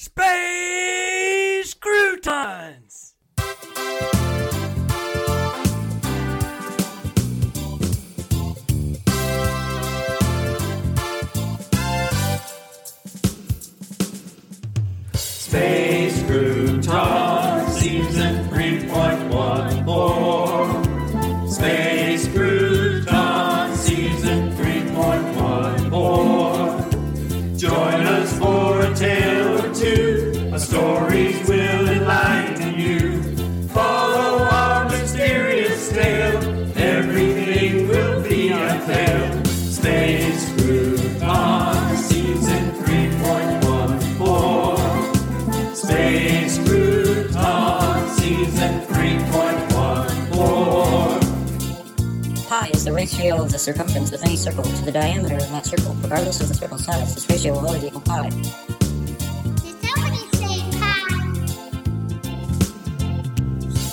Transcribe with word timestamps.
Space 0.00 1.74
Croutons! 1.74 3.07
Ratio 52.98 53.40
of 53.40 53.52
the 53.52 53.58
circumference 53.60 54.10
of 54.12 54.20
any 54.24 54.34
circle 54.34 54.64
to 54.64 54.84
the 54.84 54.90
diameter 54.90 55.36
of 55.36 55.48
that 55.52 55.64
circle. 55.64 55.94
Regardless 56.02 56.40
of 56.40 56.48
the 56.48 56.54
circle's 56.54 56.84
size, 56.84 57.14
this 57.14 57.30
ratio 57.30 57.52
will 57.52 57.64
always 57.68 57.84
equal 57.84 58.00
pi. 58.00 58.28
Did 58.28 58.44
somebody 59.86 60.22
say 60.40 60.54
pie? 60.80 61.28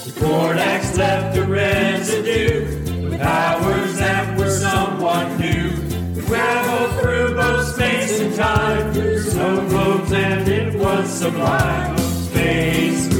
The 0.05 0.13
Cordax 0.19 0.97
left 0.97 1.37
a 1.37 1.43
residue 1.43 3.09
with 3.11 3.21
powers 3.21 3.95
that 3.99 4.39
were 4.39 4.49
somewhat 4.49 5.39
new. 5.39 5.69
We 6.15 6.21
traveled 6.25 6.99
through 6.99 7.35
both 7.35 7.75
space 7.75 8.19
and 8.21 8.33
time, 8.33 8.91
through 8.91 9.19
snow 9.21 9.69
globes, 9.69 10.11
and 10.13 10.47
it 10.47 10.79
was 10.79 11.07
sublime. 11.13 11.95
Space 11.99 13.14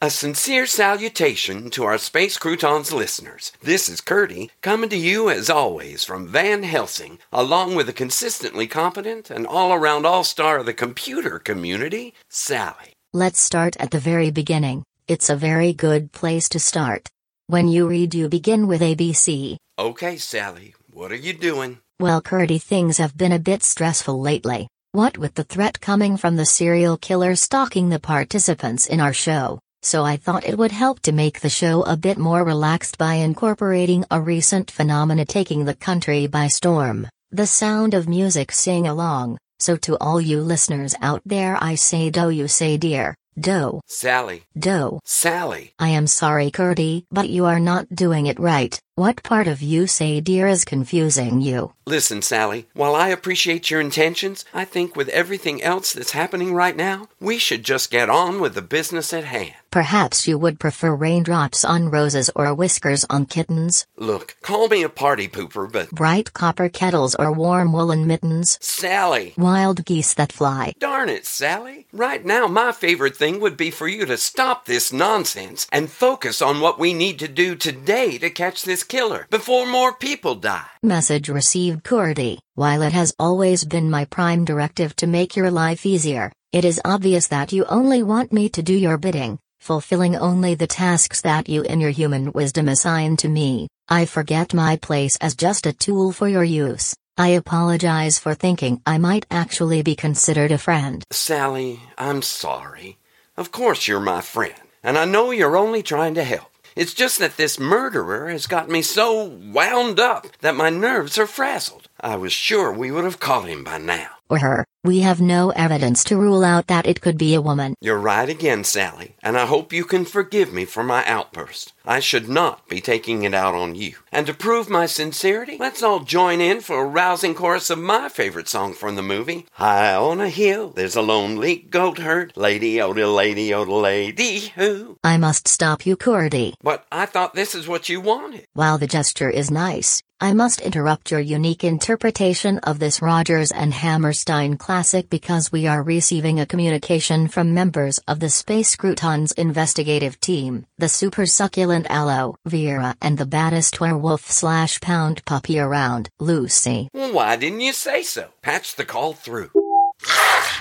A 0.00 0.10
sincere 0.10 0.66
salutation 0.66 1.70
to 1.70 1.84
our 1.84 1.98
Space 1.98 2.36
Croutons 2.36 2.92
listeners. 2.92 3.52
This 3.62 3.88
is 3.88 4.00
Curdy, 4.02 4.50
coming 4.60 4.90
to 4.90 4.96
you 4.96 5.30
as 5.30 5.48
always 5.48 6.04
from 6.04 6.28
Van 6.28 6.62
Helsing, 6.62 7.18
along 7.32 7.74
with 7.74 7.88
a 7.88 7.94
consistently 7.94 8.66
competent 8.66 9.30
and 9.30 9.46
all 9.46 9.72
around 9.72 10.04
all 10.04 10.24
star 10.24 10.58
of 10.58 10.66
the 10.66 10.74
computer 10.74 11.38
community, 11.38 12.12
Sally. 12.28 12.92
Let's 13.12 13.40
start 13.40 13.76
at 13.78 13.92
the 13.92 13.98
very 13.98 14.30
beginning. 14.30 14.82
It's 15.08 15.30
a 15.30 15.36
very 15.36 15.72
good 15.72 16.12
place 16.12 16.50
to 16.50 16.58
start. 16.58 17.08
When 17.54 17.68
you 17.68 17.86
read, 17.86 18.16
you 18.16 18.28
begin 18.28 18.66
with 18.66 18.80
ABC. 18.80 19.56
Okay, 19.78 20.16
Sally, 20.16 20.74
what 20.92 21.12
are 21.12 21.22
you 21.26 21.32
doing? 21.32 21.78
Well, 22.00 22.20
Curdy, 22.20 22.58
things 22.58 22.98
have 22.98 23.16
been 23.16 23.30
a 23.30 23.38
bit 23.38 23.62
stressful 23.62 24.20
lately. 24.20 24.66
What 24.90 25.18
with 25.18 25.34
the 25.34 25.44
threat 25.44 25.80
coming 25.80 26.16
from 26.16 26.34
the 26.34 26.46
serial 26.46 26.96
killer 26.96 27.36
stalking 27.36 27.90
the 27.90 28.00
participants 28.00 28.86
in 28.86 28.98
our 28.98 29.12
show, 29.12 29.60
so 29.82 30.02
I 30.02 30.16
thought 30.16 30.44
it 30.44 30.58
would 30.58 30.72
help 30.72 30.98
to 31.02 31.12
make 31.12 31.38
the 31.38 31.48
show 31.48 31.84
a 31.84 31.96
bit 31.96 32.18
more 32.18 32.42
relaxed 32.42 32.98
by 32.98 33.14
incorporating 33.22 34.04
a 34.10 34.20
recent 34.20 34.68
phenomena 34.68 35.24
taking 35.24 35.64
the 35.64 35.76
country 35.76 36.26
by 36.26 36.48
storm 36.48 37.06
the 37.30 37.46
sound 37.46 37.94
of 37.94 38.08
music 38.08 38.50
sing 38.50 38.88
along. 38.88 39.38
So, 39.60 39.76
to 39.76 39.96
all 39.98 40.20
you 40.20 40.40
listeners 40.40 40.96
out 41.00 41.22
there, 41.24 41.56
I 41.60 41.76
say, 41.76 42.10
do 42.10 42.30
you 42.30 42.48
say, 42.48 42.76
dear, 42.78 43.14
do, 43.38 43.80
Sally. 43.86 44.42
do. 44.58 45.00
Sally. 45.04 45.74
I 45.78 45.88
am 45.90 46.06
sorry, 46.06 46.50
Curdy, 46.50 47.06
but 47.10 47.28
you 47.28 47.44
are 47.46 47.60
not 47.60 47.88
doing 47.94 48.26
it 48.26 48.38
right. 48.38 48.78
What 48.96 49.24
part 49.24 49.48
of 49.48 49.60
you 49.60 49.88
say, 49.88 50.20
dear, 50.20 50.46
is 50.46 50.64
confusing 50.64 51.40
you? 51.40 51.72
Listen, 51.84 52.22
Sally, 52.22 52.68
while 52.74 52.94
I 52.94 53.08
appreciate 53.08 53.68
your 53.68 53.80
intentions, 53.80 54.44
I 54.54 54.64
think 54.64 54.94
with 54.94 55.08
everything 55.08 55.60
else 55.60 55.92
that's 55.92 56.12
happening 56.12 56.54
right 56.54 56.76
now, 56.76 57.08
we 57.20 57.36
should 57.38 57.64
just 57.64 57.90
get 57.90 58.08
on 58.08 58.40
with 58.40 58.54
the 58.54 58.62
business 58.62 59.12
at 59.12 59.24
hand. 59.24 59.54
Perhaps 59.72 60.28
you 60.28 60.38
would 60.38 60.60
prefer 60.60 60.94
raindrops 60.94 61.64
on 61.64 61.90
roses 61.90 62.30
or 62.36 62.54
whiskers 62.54 63.04
on 63.10 63.26
kittens, 63.26 63.84
Look, 63.96 64.36
call 64.40 64.68
me 64.68 64.84
a 64.84 64.88
party 64.88 65.26
pooper, 65.26 65.70
but 65.70 65.90
bright 65.90 66.32
copper 66.32 66.68
kettles 66.68 67.16
or 67.16 67.32
warm 67.32 67.72
woolen 67.72 68.06
mittens, 68.06 68.56
Sally. 68.62 69.34
wild 69.36 69.84
geese 69.84 70.14
that 70.14 70.32
fly. 70.32 70.74
Darn 70.78 71.08
it, 71.08 71.26
Sally. 71.26 71.86
Right 71.92 72.24
now, 72.24 72.46
my 72.46 72.70
favorite 72.70 73.16
thing 73.16 73.40
would 73.40 73.56
be 73.56 73.72
for 73.72 73.88
you 73.88 74.06
to 74.06 74.16
stop 74.16 74.64
this 74.66 74.92
nonsense 74.92 75.66
and 75.72 75.90
focus 75.90 76.40
on 76.40 76.60
what 76.60 76.78
we 76.78 76.94
need 76.94 77.18
to 77.18 77.28
do 77.28 77.56
today 77.56 78.16
to 78.18 78.30
catch 78.30 78.62
this 78.62 78.83
killer 78.84 79.26
before 79.30 79.66
more 79.66 79.92
people 79.92 80.34
die. 80.34 80.66
Message 80.82 81.28
received, 81.28 81.82
Curdy. 81.84 82.38
While 82.54 82.82
it 82.82 82.92
has 82.92 83.14
always 83.18 83.64
been 83.64 83.90
my 83.90 84.04
prime 84.04 84.44
directive 84.44 84.94
to 84.96 85.06
make 85.06 85.36
your 85.36 85.50
life 85.50 85.84
easier, 85.84 86.30
it 86.52 86.64
is 86.64 86.80
obvious 86.84 87.28
that 87.28 87.52
you 87.52 87.64
only 87.64 88.02
want 88.02 88.32
me 88.32 88.48
to 88.50 88.62
do 88.62 88.74
your 88.74 88.96
bidding, 88.96 89.38
fulfilling 89.58 90.14
only 90.16 90.54
the 90.54 90.66
tasks 90.66 91.22
that 91.22 91.48
you 91.48 91.62
in 91.62 91.80
your 91.80 91.90
human 91.90 92.32
wisdom 92.32 92.68
assign 92.68 93.16
to 93.16 93.28
me. 93.28 93.66
I 93.88 94.04
forget 94.06 94.54
my 94.54 94.76
place 94.76 95.16
as 95.20 95.34
just 95.34 95.66
a 95.66 95.72
tool 95.72 96.12
for 96.12 96.28
your 96.28 96.44
use. 96.44 96.94
I 97.18 97.28
apologize 97.28 98.18
for 98.18 98.34
thinking 98.34 98.80
I 98.86 98.98
might 98.98 99.26
actually 99.30 99.82
be 99.82 99.94
considered 99.94 100.52
a 100.52 100.58
friend. 100.58 101.04
Sally, 101.10 101.80
I'm 101.98 102.22
sorry. 102.22 102.98
Of 103.36 103.52
course 103.52 103.86
you're 103.86 104.00
my 104.00 104.20
friend, 104.20 104.54
and 104.82 104.96
I 104.96 105.04
know 105.04 105.30
you're 105.30 105.56
only 105.56 105.82
trying 105.82 106.14
to 106.14 106.24
help. 106.24 106.53
It's 106.76 106.94
just 106.94 107.20
that 107.20 107.36
this 107.36 107.58
murderer 107.58 108.28
has 108.28 108.48
got 108.48 108.68
me 108.68 108.82
so 108.82 109.24
wound 109.24 110.00
up 110.00 110.26
that 110.40 110.56
my 110.56 110.70
nerves 110.70 111.18
are 111.18 111.26
frazzled. 111.26 111.88
I 112.00 112.16
was 112.16 112.32
sure 112.32 112.72
we 112.72 112.90
would 112.90 113.04
have 113.04 113.20
caught 113.20 113.48
him 113.48 113.62
by 113.62 113.78
now. 113.78 114.08
Or 114.28 114.38
her. 114.38 114.64
We 114.84 115.00
have 115.00 115.18
no 115.18 115.48
evidence 115.48 116.04
to 116.04 116.16
rule 116.18 116.44
out 116.44 116.66
that 116.66 116.86
it 116.86 117.00
could 117.00 117.16
be 117.16 117.34
a 117.34 117.40
woman. 117.40 117.74
You're 117.80 117.96
right 117.96 118.28
again, 118.28 118.64
Sally, 118.64 119.16
and 119.22 119.38
I 119.38 119.46
hope 119.46 119.72
you 119.72 119.86
can 119.86 120.04
forgive 120.04 120.52
me 120.52 120.66
for 120.66 120.84
my 120.84 121.02
outburst. 121.06 121.72
I 121.86 122.00
should 122.00 122.28
not 122.28 122.68
be 122.68 122.82
taking 122.82 123.22
it 123.22 123.32
out 123.32 123.54
on 123.54 123.76
you. 123.76 123.94
And 124.12 124.26
to 124.26 124.34
prove 124.34 124.68
my 124.68 124.84
sincerity, 124.84 125.56
let's 125.58 125.82
all 125.82 126.00
join 126.00 126.42
in 126.42 126.60
for 126.60 126.82
a 126.82 126.86
rousing 126.86 127.34
chorus 127.34 127.70
of 127.70 127.78
my 127.78 128.10
favorite 128.10 128.48
song 128.48 128.74
from 128.74 128.96
the 128.96 129.02
movie. 129.02 129.46
High 129.52 129.94
on 129.94 130.20
a 130.20 130.28
hill, 130.28 130.70
there's 130.70 130.96
a 130.96 131.02
lonely 131.02 131.56
goat 131.56 131.98
herd. 131.98 132.34
Lady 132.36 132.78
Oda, 132.78 133.08
lady 133.08 133.54
oh, 133.54 133.62
Oda, 133.62 133.70
oh, 133.70 133.80
lady 133.80 134.52
who. 134.54 134.98
I 135.02 135.16
must 135.16 135.48
stop 135.48 135.86
you, 135.86 135.96
Curdy. 135.96 136.56
But 136.62 136.84
I 136.92 137.06
thought 137.06 137.32
this 137.32 137.54
is 137.54 137.66
what 137.66 137.88
you 137.88 138.02
wanted. 138.02 138.46
While 138.52 138.76
the 138.76 138.86
gesture 138.86 139.30
is 139.30 139.50
nice, 139.50 140.02
I 140.20 140.32
must 140.32 140.60
interrupt 140.60 141.10
your 141.10 141.20
unique 141.20 141.64
interpretation 141.64 142.58
of 142.60 142.78
this 142.78 143.02
Rodgers 143.02 143.50
and 143.50 143.74
Hammerstein 143.74 144.56
classic 144.56 144.73
because 144.74 145.52
we 145.52 145.68
are 145.68 145.82
receiving 145.84 146.40
a 146.40 146.46
communication 146.46 147.28
from 147.28 147.54
members 147.54 147.98
of 148.08 148.18
the 148.18 148.28
Space 148.28 148.74
Croutons 148.74 149.30
investigative 149.32 150.18
team, 150.18 150.66
the 150.78 150.88
super 150.88 151.26
succulent 151.26 151.86
Aloe, 151.88 152.34
Vera, 152.44 152.96
and 153.00 153.16
the 153.16 153.24
baddest 153.24 153.80
werewolf 153.80 154.28
slash 154.28 154.80
pound 154.80 155.24
puppy 155.24 155.60
around, 155.60 156.08
Lucy. 156.18 156.88
Why 156.92 157.36
didn't 157.36 157.60
you 157.60 157.72
say 157.72 158.02
so? 158.02 158.30
Patch 158.42 158.74
the 158.74 158.84
call 158.84 159.12
through. 159.12 159.50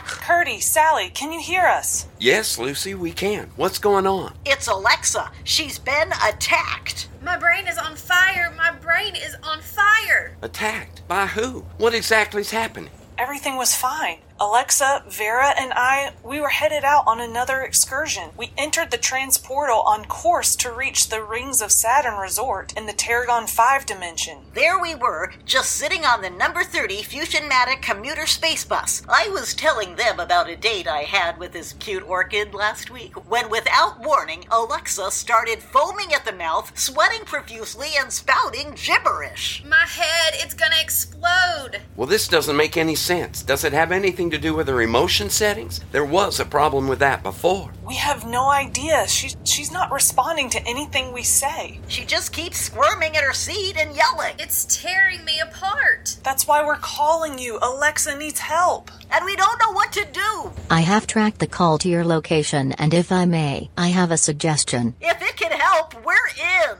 Curdy, 0.06 0.60
Sally, 0.60 1.10
can 1.10 1.32
you 1.32 1.42
hear 1.42 1.66
us? 1.66 2.08
Yes, 2.20 2.60
Lucy, 2.60 2.94
we 2.94 3.12
can. 3.12 3.50
What's 3.56 3.80
going 3.80 4.06
on? 4.06 4.34
It's 4.46 4.68
Alexa. 4.68 5.32
She's 5.44 5.80
been 5.80 6.12
attacked. 6.24 7.10
My 7.24 7.38
brain 7.38 7.68
is 7.68 7.80
on 7.80 7.96
fire. 7.96 8.54
My 8.56 8.72
brain 8.72 9.16
is 9.16 9.36
on 9.44 9.60
fire. 9.62 10.36
Attacked? 10.44 11.08
By 11.08 11.26
who? 11.26 11.66
What 11.78 11.96
exactly's 11.96 12.52
happening? 12.52 12.92
Everything 13.18 13.58
was 13.58 13.76
fine. 13.76 14.20
Alexa, 14.44 15.06
Vera, 15.08 15.54
and 15.58 15.72
I, 15.74 16.12
we 16.22 16.42
were 16.42 16.50
headed 16.50 16.84
out 16.84 17.06
on 17.08 17.22
another 17.22 17.62
excursion. 17.62 18.32
We 18.36 18.52
entered 18.58 18.92
the 18.92 18.98
transportal 18.98 19.86
on 19.86 20.04
course 20.04 20.58
to 20.58 20.70
reach 20.70 21.08
the 21.08 21.24
Rings 21.24 21.62
of 21.62 21.72
Saturn 21.72 22.20
resort 22.20 22.74
in 22.76 22.86
the 22.86 22.92
Tarragon 22.92 23.48
5 23.48 23.86
dimension. 23.86 24.40
There 24.54 24.78
we 24.78 24.96
were, 24.96 25.32
just 25.46 25.72
sitting 25.72 26.04
on 26.04 26.22
the 26.22 26.30
number 26.30 26.62
30 26.62 27.04
Fusionmatic 27.04 27.82
commuter 27.82 28.26
space 28.26 28.66
bus. 28.66 29.02
I 29.08 29.30
was 29.30 29.54
telling 29.54 29.96
them 29.96 30.20
about 30.20 30.50
a 30.50 30.58
date 30.58 30.90
I 30.90 31.04
had 31.04 31.38
with 31.38 31.54
this 31.54 31.72
cute 31.80 32.04
orchid 32.04 32.54
last 32.54 32.92
week, 32.92 33.14
when 33.30 33.50
without 33.50 34.02
warning, 34.02 34.44
Alexa 34.52 35.12
started 35.12 35.64
foaming 35.64 36.14
at 36.14 36.26
the 36.26 36.34
mouth, 36.34 36.78
sweating 36.78 37.24
profusely, 37.24 37.92
and 37.98 38.12
spouting 38.12 38.76
gibberish. 38.76 39.64
My 39.66 39.86
head, 39.88 40.34
it's 40.34 40.54
gonna 40.54 40.82
explode. 40.82 41.80
Well, 41.96 42.08
this 42.08 42.28
doesn't 42.28 42.58
make 42.58 42.76
any 42.76 42.96
sense. 42.96 43.42
Does 43.42 43.64
it 43.64 43.72
have 43.72 43.94
anything 43.94 44.33
to 44.34 44.40
do 44.40 44.56
with 44.56 44.68
her 44.68 44.82
emotion 44.82 45.30
settings? 45.30 45.80
There 45.92 46.06
was 46.06 46.40
a 46.40 46.46
problem 46.46 46.88
with 46.88 47.00
that 47.00 47.24
before. 47.24 47.72
We 47.86 47.96
have 47.96 48.26
no 48.26 48.50
idea. 48.50 49.08
She's 49.08 49.38
she's 49.44 49.72
not 49.72 49.92
responding 49.92 50.50
to 50.52 50.68
anything 50.68 51.14
we 51.14 51.24
say. 51.24 51.80
She 51.88 52.04
just 52.06 52.34
keeps 52.34 52.58
squirming 52.58 53.16
in 53.16 53.24
her 53.24 53.34
seat 53.34 53.78
and 53.78 53.96
yelling. 53.96 54.36
It's 54.40 54.66
tearing 54.82 55.24
me 55.24 55.40
apart. 55.40 56.18
That's 56.24 56.48
why 56.48 56.66
we're 56.66 56.78
calling 56.78 57.38
you. 57.38 57.60
Alexa 57.62 58.18
needs 58.18 58.40
help. 58.40 58.90
And 59.12 59.24
we 59.26 59.36
don't 59.36 59.60
know 59.60 59.72
what 59.72 59.92
to 59.94 60.06
do. 60.12 60.52
I 60.70 60.82
have 60.82 61.06
tracked 61.06 61.40
the 61.40 61.48
call 61.48 61.78
to 61.80 61.90
your 61.90 62.04
location, 62.04 62.72
and 62.74 62.94
if 62.94 63.12
I 63.12 63.26
may, 63.26 63.70
I 63.78 63.90
have 63.90 64.12
a 64.12 64.18
suggestion. 64.18 64.96
If 65.00 65.22
it 65.22 65.38
can 65.38 65.52
help, 65.52 65.94
we're 66.04 66.14
in. 66.40 66.78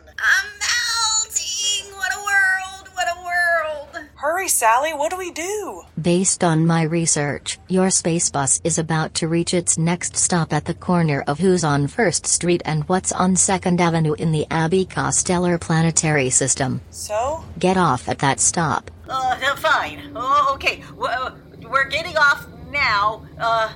Sally. 4.64 4.94
What 4.94 5.12
do 5.12 5.18
we 5.18 5.30
do? 5.32 5.84
Based 6.02 6.42
on 6.42 6.66
my 6.66 6.84
research, 6.84 7.60
your 7.68 7.90
space 7.90 8.30
bus 8.30 8.62
is 8.64 8.80
about 8.80 9.14
to 9.16 9.28
reach 9.28 9.54
its 9.54 9.78
next 9.78 10.16
stop 10.16 10.54
at 10.54 10.64
the 10.64 10.74
corner 10.74 11.22
of 11.28 11.40
Who's 11.40 11.66
on 11.66 11.88
First 11.88 12.26
Street 12.26 12.62
and 12.64 12.88
What's 12.88 13.12
on 13.12 13.36
Second 13.36 13.82
Avenue 13.82 14.14
in 14.14 14.32
the 14.32 14.48
Abbott 14.50 14.90
Costello 14.90 15.58
Planetary 15.58 16.30
System. 16.30 16.80
So? 16.92 17.44
Get 17.60 17.76
off 17.76 18.08
at 18.08 18.20
that 18.20 18.40
stop. 18.40 18.90
Uh, 19.10 19.38
uh, 19.44 19.56
fine. 19.58 20.14
Oh, 20.16 20.52
okay. 20.54 20.82
Uh, 20.98 21.32
we're 21.70 21.90
getting 21.90 22.16
off 22.16 22.48
now. 22.72 23.26
Uh, 23.38 23.70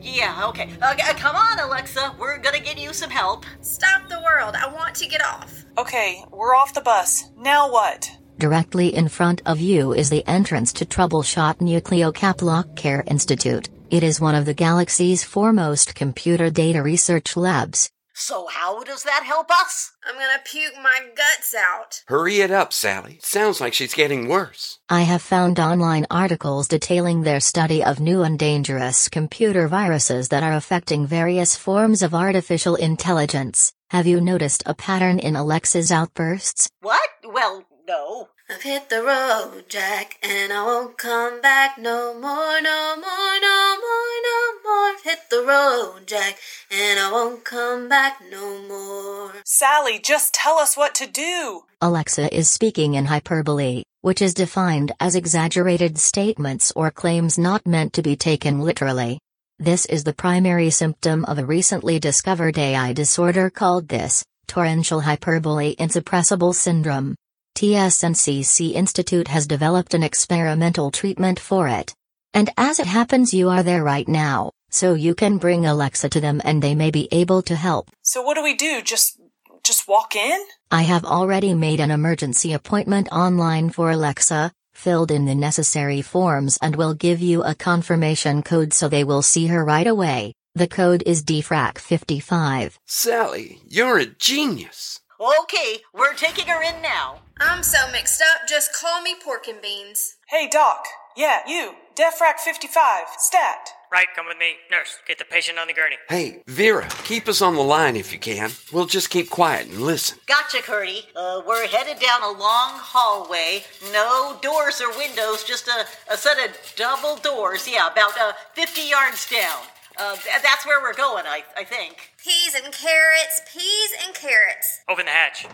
yeah, 0.00 0.46
okay. 0.48 0.70
Uh, 0.80 0.94
come 1.18 1.36
on, 1.36 1.58
Alexa. 1.58 2.14
We're 2.18 2.38
gonna 2.38 2.60
get 2.60 2.78
you 2.78 2.94
some 2.94 3.10
help. 3.10 3.44
Stop 3.60 4.08
the 4.08 4.22
world. 4.22 4.54
I 4.56 4.72
want 4.72 4.94
to 4.94 5.06
get 5.06 5.22
off. 5.22 5.66
Okay, 5.76 6.24
we're 6.30 6.56
off 6.56 6.72
the 6.72 6.80
bus. 6.80 7.24
Now 7.36 7.70
what? 7.70 8.10
Directly 8.40 8.94
in 8.94 9.10
front 9.10 9.42
of 9.44 9.60
you 9.60 9.92
is 9.92 10.08
the 10.08 10.26
entrance 10.26 10.72
to 10.72 10.86
Troubleshot 10.86 11.58
Nucleocaplock 11.58 12.74
Care 12.74 13.04
Institute. 13.06 13.68
It 13.90 14.02
is 14.02 14.18
one 14.18 14.34
of 14.34 14.46
the 14.46 14.54
galaxy's 14.54 15.22
foremost 15.22 15.94
computer 15.94 16.48
data 16.48 16.82
research 16.82 17.36
labs. 17.36 17.90
So, 18.14 18.46
how 18.46 18.82
does 18.82 19.02
that 19.02 19.24
help 19.24 19.50
us? 19.50 19.92
I'm 20.08 20.14
gonna 20.14 20.40
puke 20.42 20.72
my 20.82 21.00
guts 21.14 21.54
out. 21.54 22.02
Hurry 22.06 22.40
it 22.40 22.50
up, 22.50 22.72
Sally. 22.72 23.18
Sounds 23.22 23.60
like 23.60 23.74
she's 23.74 23.92
getting 23.92 24.26
worse. 24.26 24.78
I 24.88 25.02
have 25.02 25.20
found 25.20 25.60
online 25.60 26.06
articles 26.10 26.66
detailing 26.66 27.20
their 27.24 27.40
study 27.40 27.84
of 27.84 28.00
new 28.00 28.22
and 28.22 28.38
dangerous 28.38 29.10
computer 29.10 29.68
viruses 29.68 30.30
that 30.30 30.42
are 30.42 30.54
affecting 30.54 31.06
various 31.06 31.56
forms 31.56 32.02
of 32.02 32.14
artificial 32.14 32.74
intelligence. 32.74 33.74
Have 33.90 34.06
you 34.06 34.18
noticed 34.18 34.62
a 34.64 34.74
pattern 34.74 35.18
in 35.18 35.36
Alexa's 35.36 35.92
outbursts? 35.92 36.70
What? 36.80 37.08
Well, 37.24 37.64
no. 37.90 38.28
I've 38.48 38.62
hit 38.62 38.88
the 38.88 39.02
road, 39.02 39.64
Jack, 39.68 40.18
and 40.22 40.52
I 40.52 40.64
won't 40.64 40.98
come 40.98 41.40
back 41.40 41.78
no 41.78 42.14
more, 42.14 42.60
no 42.60 42.96
more, 42.96 43.34
no 43.40 43.76
more, 43.84 44.16
no 44.30 44.40
more. 44.64 44.92
Hit 45.04 45.20
the 45.30 45.44
road, 45.46 46.06
Jack, 46.06 46.38
and 46.70 46.98
I 46.98 47.10
won't 47.12 47.44
come 47.44 47.88
back 47.88 48.20
no 48.30 48.60
more. 48.68 49.32
Sally, 49.44 49.98
just 49.98 50.34
tell 50.34 50.58
us 50.58 50.76
what 50.76 50.94
to 50.96 51.06
do. 51.06 51.64
Alexa 51.80 52.34
is 52.36 52.48
speaking 52.48 52.94
in 52.94 53.06
hyperbole, 53.06 53.82
which 54.02 54.22
is 54.22 54.34
defined 54.34 54.92
as 55.00 55.16
exaggerated 55.16 55.98
statements 55.98 56.72
or 56.76 56.90
claims 56.90 57.38
not 57.38 57.66
meant 57.66 57.92
to 57.94 58.02
be 58.02 58.16
taken 58.16 58.60
literally. 58.60 59.18
This 59.58 59.86
is 59.86 60.04
the 60.04 60.14
primary 60.14 60.70
symptom 60.70 61.24
of 61.24 61.38
a 61.38 61.46
recently 61.46 61.98
discovered 61.98 62.58
AI 62.58 62.92
disorder 62.92 63.50
called 63.50 63.88
this 63.88 64.24
torrential 64.46 65.00
hyperbole 65.00 65.76
insuppressible 65.76 66.54
syndrome. 66.54 67.14
TSNCC 67.54 68.72
Institute 68.72 69.28
has 69.28 69.46
developed 69.46 69.94
an 69.94 70.02
experimental 70.02 70.90
treatment 70.90 71.38
for 71.38 71.68
it. 71.68 71.94
And 72.32 72.50
as 72.56 72.78
it 72.78 72.86
happens, 72.86 73.34
you 73.34 73.48
are 73.50 73.62
there 73.62 73.82
right 73.82 74.06
now, 74.06 74.52
so 74.70 74.94
you 74.94 75.14
can 75.14 75.38
bring 75.38 75.66
Alexa 75.66 76.08
to 76.10 76.20
them 76.20 76.40
and 76.44 76.62
they 76.62 76.74
may 76.74 76.90
be 76.90 77.08
able 77.10 77.42
to 77.42 77.56
help. 77.56 77.90
So 78.02 78.22
what 78.22 78.34
do 78.34 78.42
we 78.42 78.54
do? 78.54 78.82
Just 78.82 79.20
just 79.62 79.88
walk 79.88 80.16
in? 80.16 80.38
I 80.70 80.82
have 80.82 81.04
already 81.04 81.54
made 81.54 81.80
an 81.80 81.90
emergency 81.90 82.52
appointment 82.52 83.08
online 83.12 83.70
for 83.70 83.90
Alexa, 83.90 84.52
filled 84.72 85.10
in 85.10 85.26
the 85.26 85.34
necessary 85.34 86.00
forms, 86.02 86.58
and 86.62 86.76
will 86.76 86.94
give 86.94 87.20
you 87.20 87.42
a 87.42 87.54
confirmation 87.54 88.42
code 88.42 88.72
so 88.72 88.88
they 88.88 89.04
will 89.04 89.22
see 89.22 89.48
her 89.48 89.64
right 89.64 89.86
away. 89.86 90.34
The 90.54 90.66
code 90.66 91.02
is 91.04 91.22
DFRAC55. 91.24 92.76
Sally, 92.86 93.60
you're 93.68 93.98
a 93.98 94.06
genius. 94.06 95.00
Okay, 95.20 95.80
we're 95.92 96.14
taking 96.14 96.46
her 96.46 96.62
in 96.62 96.80
now. 96.80 97.20
I'm 97.38 97.62
so 97.62 97.78
mixed 97.92 98.22
up. 98.22 98.48
Just 98.48 98.74
call 98.74 99.02
me 99.02 99.14
pork 99.22 99.48
and 99.48 99.60
beans. 99.60 100.16
Hey, 100.28 100.48
Doc. 100.48 100.86
Yeah, 101.14 101.40
you. 101.46 101.74
Defrac 101.94 102.38
55. 102.38 103.04
Stat. 103.18 103.68
Right, 103.92 104.06
come 104.16 104.26
with 104.26 104.38
me. 104.38 104.54
Nurse, 104.70 104.96
get 105.06 105.18
the 105.18 105.26
patient 105.26 105.58
on 105.58 105.66
the 105.66 105.74
gurney. 105.74 105.96
Hey, 106.08 106.42
Vera, 106.46 106.88
keep 107.04 107.28
us 107.28 107.42
on 107.42 107.54
the 107.54 107.60
line 107.60 107.96
if 107.96 108.14
you 108.14 108.18
can. 108.18 108.50
We'll 108.72 108.86
just 108.86 109.10
keep 109.10 109.28
quiet 109.28 109.68
and 109.68 109.82
listen. 109.82 110.16
Gotcha, 110.26 110.62
Curdy. 110.62 111.02
Uh, 111.14 111.42
we're 111.46 111.66
headed 111.66 112.00
down 112.00 112.22
a 112.22 112.30
long 112.30 112.78
hallway. 112.78 113.64
No 113.92 114.38
doors 114.40 114.80
or 114.80 114.96
windows, 114.96 115.44
just 115.44 115.68
a, 115.68 115.84
a 116.10 116.16
set 116.16 116.38
of 116.38 116.56
double 116.76 117.16
doors. 117.16 117.68
Yeah, 117.70 117.92
about 117.92 118.18
uh, 118.18 118.32
50 118.54 118.88
yards 118.88 119.28
down. 119.28 119.58
Uh, 119.96 120.14
th- 120.16 120.42
that's 120.42 120.66
where 120.66 120.80
we're 120.80 120.94
going, 120.94 121.24
I, 121.26 121.42
I 121.56 121.64
think. 121.64 122.12
Peas 122.22 122.54
and 122.54 122.72
carrots, 122.72 123.42
peas 123.52 123.90
and 124.04 124.14
carrots. 124.14 124.80
Open 124.88 125.06
the 125.06 125.12
hatch. 125.12 125.46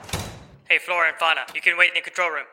Hey, 0.69 0.79
Flora 0.79 1.09
and 1.09 1.17
Fauna, 1.17 1.43
you 1.55 1.61
can 1.61 1.77
wait 1.79 1.89
in 1.89 1.95
the 1.95 2.01
control 2.01 2.31
room. 2.31 2.47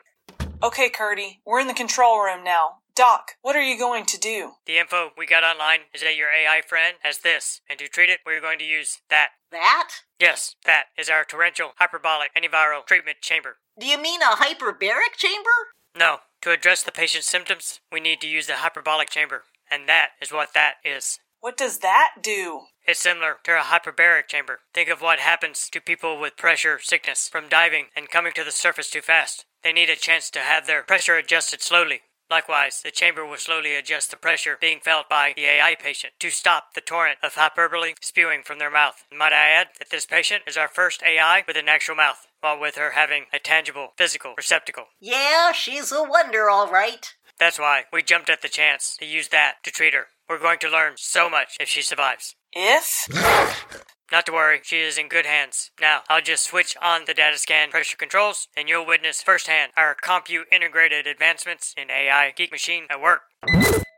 Okay, 0.62 0.88
Curdy. 0.88 1.40
We're 1.44 1.60
in 1.60 1.66
the 1.66 1.74
control 1.74 2.20
room 2.20 2.44
now. 2.44 2.78
Doc, 2.96 3.32
what 3.42 3.56
are 3.56 3.62
you 3.62 3.76
going 3.76 4.06
to 4.06 4.18
do? 4.18 4.52
The 4.66 4.78
info 4.78 5.10
we 5.18 5.26
got 5.26 5.42
online 5.42 5.80
is 5.92 6.00
that 6.02 6.16
your 6.16 6.28
AI 6.30 6.62
friend 6.66 6.96
has 7.02 7.18
this, 7.18 7.60
and 7.68 7.76
to 7.80 7.88
treat 7.88 8.08
it, 8.08 8.20
we're 8.24 8.40
going 8.40 8.60
to 8.60 8.64
use 8.64 9.00
that. 9.10 9.30
That? 9.50 9.90
Yes, 10.20 10.54
that 10.64 10.84
is 10.96 11.10
our 11.10 11.24
torrential 11.24 11.72
hyperbolic 11.78 12.30
antiviral 12.34 12.86
treatment 12.86 13.18
chamber. 13.20 13.56
Do 13.78 13.86
you 13.86 14.00
mean 14.00 14.22
a 14.22 14.36
hyperbaric 14.36 15.16
chamber? 15.16 15.50
No, 15.98 16.18
to 16.42 16.52
address 16.52 16.84
the 16.84 16.92
patient's 16.92 17.28
symptoms, 17.28 17.80
we 17.90 17.98
need 17.98 18.20
to 18.20 18.28
use 18.28 18.46
the 18.46 18.54
hyperbolic 18.54 19.10
chamber, 19.10 19.42
and 19.70 19.88
that 19.88 20.10
is 20.22 20.32
what 20.32 20.54
that 20.54 20.74
is. 20.84 21.18
What 21.44 21.58
does 21.58 21.80
that 21.80 22.22
do? 22.22 22.62
It's 22.86 23.00
similar 23.00 23.36
to 23.44 23.52
a 23.52 23.60
hyperbaric 23.60 24.28
chamber. 24.28 24.60
Think 24.72 24.88
of 24.88 25.02
what 25.02 25.18
happens 25.18 25.68
to 25.68 25.78
people 25.78 26.18
with 26.18 26.38
pressure 26.38 26.78
sickness 26.82 27.28
from 27.28 27.50
diving 27.50 27.88
and 27.94 28.08
coming 28.08 28.32
to 28.36 28.44
the 28.44 28.50
surface 28.50 28.88
too 28.88 29.02
fast. 29.02 29.44
They 29.62 29.74
need 29.74 29.90
a 29.90 29.94
chance 29.94 30.30
to 30.30 30.38
have 30.38 30.66
their 30.66 30.82
pressure 30.82 31.16
adjusted 31.16 31.60
slowly. 31.60 32.00
Likewise, 32.30 32.80
the 32.82 32.90
chamber 32.90 33.26
will 33.26 33.36
slowly 33.36 33.74
adjust 33.74 34.10
the 34.10 34.16
pressure 34.16 34.56
being 34.58 34.80
felt 34.80 35.10
by 35.10 35.34
the 35.36 35.44
AI 35.44 35.76
patient 35.78 36.14
to 36.20 36.30
stop 36.30 36.72
the 36.74 36.80
torrent 36.80 37.18
of 37.22 37.34
hyperbole 37.34 37.92
spewing 38.00 38.40
from 38.42 38.58
their 38.58 38.70
mouth. 38.70 39.04
And 39.10 39.18
might 39.18 39.34
I 39.34 39.50
add 39.50 39.68
that 39.78 39.90
this 39.90 40.06
patient 40.06 40.44
is 40.46 40.56
our 40.56 40.68
first 40.68 41.02
AI 41.02 41.44
with 41.46 41.58
an 41.58 41.68
actual 41.68 41.96
mouth, 41.96 42.26
while 42.40 42.58
with 42.58 42.76
her 42.76 42.92
having 42.92 43.26
a 43.34 43.38
tangible 43.38 43.88
physical 43.98 44.32
receptacle. 44.38 44.86
Yeah, 44.98 45.52
she's 45.52 45.92
a 45.92 46.02
wonder, 46.02 46.48
all 46.48 46.70
right. 46.70 47.12
That's 47.38 47.58
why 47.58 47.84
we 47.92 48.02
jumped 48.02 48.30
at 48.30 48.42
the 48.42 48.48
chance 48.48 48.96
to 49.00 49.06
use 49.06 49.28
that 49.28 49.56
to 49.64 49.70
treat 49.70 49.94
her. 49.94 50.06
We're 50.28 50.38
going 50.38 50.58
to 50.60 50.70
learn 50.70 50.94
so 50.96 51.28
much 51.28 51.56
if 51.60 51.68
she 51.68 51.82
survives. 51.82 52.36
If? 52.52 53.06
Not 54.12 54.26
to 54.26 54.32
worry, 54.32 54.60
she 54.62 54.80
is 54.80 54.98
in 54.98 55.08
good 55.08 55.26
hands. 55.26 55.70
Now, 55.80 56.02
I'll 56.08 56.22
just 56.22 56.44
switch 56.44 56.76
on 56.80 57.02
the 57.06 57.14
data 57.14 57.38
scan 57.38 57.70
pressure 57.70 57.96
controls, 57.96 58.48
and 58.56 58.68
you'll 58.68 58.86
witness 58.86 59.22
firsthand 59.22 59.72
our 59.76 59.94
compute 59.94 60.46
integrated 60.52 61.06
advancements 61.06 61.74
in 61.76 61.90
AI 61.90 62.32
Geek 62.36 62.52
Machine 62.52 62.84
at 62.90 63.00
work. 63.00 63.22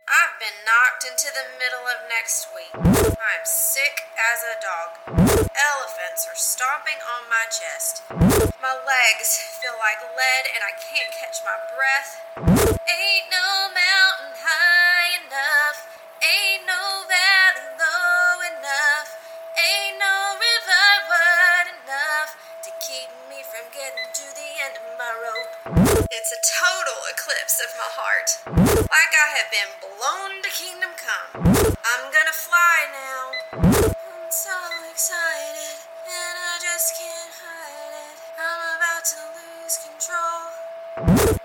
I've 0.07 0.39
been 0.39 0.55
knocked 0.63 1.03
into 1.03 1.35
the 1.35 1.43
middle 1.59 1.83
of 1.83 2.07
next 2.07 2.47
week. 2.55 2.71
I'm 2.79 3.43
sick 3.43 4.07
as 4.15 4.39
a 4.47 4.55
dog. 4.63 4.91
Elephants 5.51 6.31
are 6.31 6.39
stomping 6.39 7.03
on 7.03 7.27
my 7.27 7.43
chest. 7.51 8.07
My 8.63 8.71
legs 8.87 9.35
feel 9.59 9.75
like 9.83 9.99
lead 10.15 10.47
and 10.55 10.63
I 10.63 10.79
can't 10.79 11.11
catch 11.11 11.43
my 11.43 11.59
breath. 11.75 12.23
Ain't 12.87 13.27
no 13.35 13.75
mountain 13.75 14.31
high 14.47 15.27
enough. 15.27 15.91
Ain't 16.23 16.63
no 16.71 17.03
valley 17.11 17.67
low 17.75 18.47
enough. 18.47 19.11
Ain't 19.59 19.99
no 19.99 20.39
river 20.39 20.87
wide 21.11 21.83
enough 21.83 22.31
to 22.63 22.71
keep 22.79 23.11
me 23.27 23.43
from 23.43 23.67
getting 23.75 24.07
to 24.15 24.27
the 24.39 24.51
end 24.71 24.79
of 24.79 24.87
my 25.03 25.11
rope. 25.19 25.51
It's 26.15 26.31
a 26.31 26.39
total 26.47 26.95
eclipse 27.11 27.59
of 27.59 27.75
my 27.75 27.91
heart. 27.91 28.87
I 29.17 29.29
have 29.41 29.51
been 29.51 29.73
blown 29.81 30.43
to 30.43 30.51
kingdom 30.51 30.91
come. 31.01 31.41
I'm 31.41 32.13
gonna 32.13 32.37
fly 32.37 32.85
now. 32.93 33.33
I'm 33.53 34.31
so 34.31 34.53
excited, 34.93 35.81
and 36.05 36.37
I 36.37 36.59
just 36.61 37.01
can't 37.01 37.33
hide 37.41 37.97
it. 37.97 38.17
I'm 38.39 38.77
about 38.77 39.05
to 39.07 39.17
lose 39.33 39.81
control. 39.89 41.36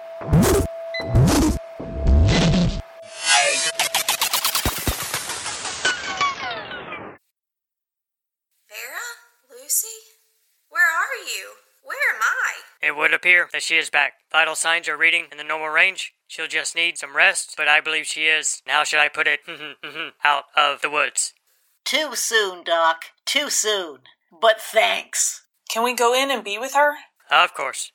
Appear 13.32 13.48
that 13.54 13.64
she 13.64 13.78
is 13.78 13.90
back. 13.90 14.14
Vital 14.30 14.56
signs 14.56 14.90
are 14.90 14.98
reading 14.98 15.28
in 15.32 15.38
the 15.38 15.44
normal 15.44 15.70
range. 15.70 16.14
She'll 16.28 16.50
just 16.50 16.76
need 16.76 16.98
some 16.98 17.16
rest, 17.16 17.54
but 17.56 17.70
I 17.70 17.80
believe 17.80 18.06
she 18.06 18.24
is, 18.24 18.62
now 18.68 18.84
should 18.84 19.00
I 19.00 19.08
put 19.08 19.26
it, 19.26 19.40
mm-hmm, 19.48 19.86
mm-hmm, 19.86 20.10
out 20.22 20.46
of 20.58 20.82
the 20.82 20.90
woods. 20.90 21.34
Too 21.86 22.14
soon, 22.16 22.66
Doc. 22.66 23.06
Too 23.26 23.50
soon. 23.50 24.00
But 24.42 24.60
thanks. 24.60 25.46
Can 25.70 25.84
we 25.84 25.96
go 25.96 26.14
in 26.14 26.30
and 26.30 26.44
be 26.44 26.58
with 26.58 26.74
her? 26.74 26.96
Of 27.32 27.54
course. 27.54 27.94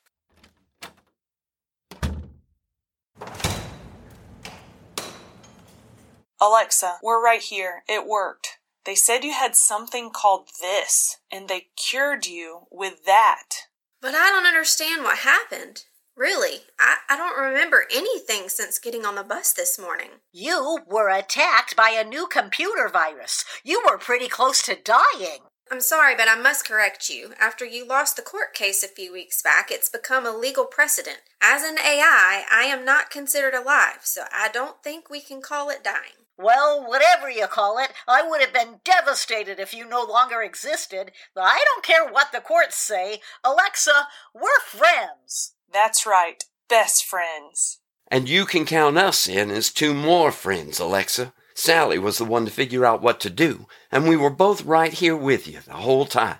Alexa, 6.41 6.97
we're 7.03 7.23
right 7.23 7.43
here. 7.43 7.83
It 7.87 8.07
worked. 8.07 8.59
They 8.87 8.95
said 8.95 9.23
you 9.23 9.35
had 9.35 9.55
something 9.55 10.11
called 10.11 10.49
this, 10.63 11.19
and 11.31 11.47
they 11.47 11.67
cured 11.77 12.25
you 12.27 12.69
with 12.71 13.05
that. 13.05 13.66
But 14.01 14.15
I 14.15 14.31
don't 14.31 14.47
understand 14.47 15.03
what 15.03 15.19
happened. 15.19 15.85
Really, 16.17 16.61
I, 16.79 16.97
I 17.11 17.17
don't 17.17 17.39
remember 17.39 17.85
anything 17.93 18.49
since 18.49 18.79
getting 18.79 19.05
on 19.05 19.17
the 19.17 19.23
bus 19.23 19.53
this 19.53 19.79
morning. 19.79 20.21
You 20.33 20.79
were 20.87 21.11
attacked 21.11 21.77
by 21.77 21.91
a 21.91 22.09
new 22.09 22.27
computer 22.27 22.89
virus. 22.89 23.45
You 23.63 23.83
were 23.85 23.99
pretty 23.99 24.29
close 24.29 24.63
to 24.63 24.77
dying. 24.77 25.41
I'm 25.71 25.81
sorry, 25.81 26.15
but 26.15 26.29
I 26.29 26.37
must 26.41 26.67
correct 26.67 27.11
you. 27.11 27.33
After 27.41 27.65
you 27.65 27.87
lost 27.87 28.17
the 28.17 28.23
court 28.23 28.55
case 28.55 28.85
a 28.85 28.89
few 28.89 29.13
weeks 29.13 29.43
back, 29.43 29.71
it's 29.71 29.89
become 29.89 30.25
a 30.25 30.31
legal 30.31 30.65
precedent. 30.65 31.19
As 31.43 31.65
an 31.65 31.79
AI, 31.79 32.45
I 32.51 32.63
am 32.69 32.85
not 32.85 33.11
considered 33.11 33.55
alive, 33.55 34.01
so 34.03 34.23
I 34.33 34.49
don't 34.49 34.83
think 34.83 35.11
we 35.11 35.21
can 35.21 35.43
call 35.43 35.69
it 35.69 35.83
dying. 35.83 36.26
Well, 36.39 36.87
whatever 36.87 37.31
you 37.31 37.47
call 37.47 37.79
it, 37.79 37.93
I 38.07 38.23
would 38.23 38.41
have 38.41 38.53
been 38.53 38.81
devastated 38.85 39.59
if 39.59 39.73
you 39.73 39.89
no 39.89 40.05
longer 40.05 40.43
existed. 40.43 41.13
But 41.35 41.45
I 41.45 41.65
don't 41.65 41.85
care 41.85 42.07
what 42.07 42.33
the 42.33 42.41
courts 42.41 42.77
say. 42.77 43.21
Alexa, 43.43 44.09
we're 44.35 44.61
friends. 44.61 45.55
That's 45.73 46.07
right. 46.07 46.45
Best 46.69 47.05
friends. 47.05 47.79
And 48.09 48.29
you 48.29 48.45
can 48.45 48.67
count 48.67 48.99
us 48.99 49.27
in 49.27 49.51
as 49.51 49.71
two 49.71 49.95
more 49.95 50.31
friends, 50.31 50.79
Alexa. 50.79 51.33
Sally 51.55 51.99
was 51.99 52.19
the 52.19 52.25
one 52.25 52.45
to 52.45 52.51
figure 52.51 52.85
out 52.85 53.01
what 53.01 53.19
to 53.21 53.31
do, 53.31 53.67
and 53.91 54.07
we 54.07 54.17
were 54.17 54.31
both 54.31 54.65
right 54.65 54.93
here 54.93 55.17
with 55.17 55.49
you 55.49 55.61
the 55.61 55.73
whole 55.73 56.05
time. 56.05 56.39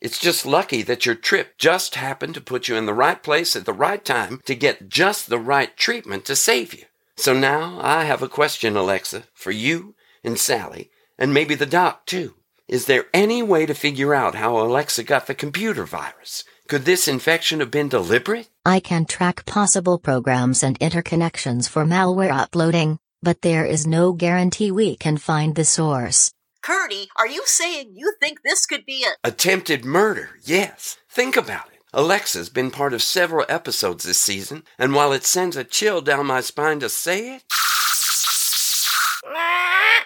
It's 0.00 0.18
just 0.18 0.46
lucky 0.46 0.82
that 0.82 1.06
your 1.06 1.14
trip 1.14 1.56
just 1.56 1.94
happened 1.94 2.34
to 2.34 2.40
put 2.40 2.68
you 2.68 2.76
in 2.76 2.86
the 2.86 2.94
right 2.94 3.20
place 3.20 3.56
at 3.56 3.64
the 3.64 3.72
right 3.72 4.04
time 4.04 4.40
to 4.44 4.54
get 4.54 4.88
just 4.88 5.28
the 5.28 5.38
right 5.38 5.74
treatment 5.76 6.24
to 6.26 6.36
save 6.36 6.74
you. 6.74 6.84
So 7.18 7.34
now 7.34 7.80
I 7.82 8.04
have 8.04 8.22
a 8.22 8.28
question, 8.28 8.76
Alexa, 8.76 9.24
for 9.34 9.50
you 9.50 9.96
and 10.22 10.38
Sally, 10.38 10.92
and 11.18 11.34
maybe 11.34 11.56
the 11.56 11.66
doc 11.66 12.06
too. 12.06 12.34
Is 12.68 12.86
there 12.86 13.06
any 13.12 13.42
way 13.42 13.66
to 13.66 13.74
figure 13.74 14.14
out 14.14 14.36
how 14.36 14.56
Alexa 14.56 15.02
got 15.02 15.26
the 15.26 15.34
computer 15.34 15.84
virus? 15.84 16.44
Could 16.68 16.84
this 16.84 17.08
infection 17.08 17.58
have 17.58 17.72
been 17.72 17.88
deliberate? 17.88 18.48
I 18.64 18.78
can 18.78 19.04
track 19.04 19.44
possible 19.46 19.98
programs 19.98 20.62
and 20.62 20.78
interconnections 20.78 21.68
for 21.68 21.84
malware 21.84 22.30
uploading, 22.30 23.00
but 23.20 23.42
there 23.42 23.66
is 23.66 23.84
no 23.84 24.12
guarantee 24.12 24.70
we 24.70 24.94
can 24.94 25.16
find 25.16 25.56
the 25.56 25.64
source. 25.64 26.30
Curdy, 26.62 27.08
are 27.16 27.26
you 27.26 27.42
saying 27.46 27.94
you 27.96 28.14
think 28.20 28.42
this 28.44 28.64
could 28.64 28.86
be 28.86 29.04
a. 29.04 29.26
Attempted 29.26 29.84
murder, 29.84 30.30
yes. 30.44 30.98
Think 31.10 31.36
about 31.36 31.66
it. 31.72 31.77
Alexa's 31.94 32.50
been 32.50 32.70
part 32.70 32.92
of 32.92 33.02
several 33.02 33.46
episodes 33.48 34.04
this 34.04 34.20
season, 34.20 34.62
and 34.78 34.94
while 34.94 35.12
it 35.12 35.24
sends 35.24 35.56
a 35.56 35.64
chill 35.64 36.02
down 36.02 36.26
my 36.26 36.40
spine 36.42 36.80
to 36.80 36.88
say 36.88 37.36
it, 37.36 37.44